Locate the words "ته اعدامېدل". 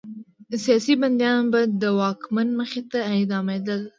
2.91-3.81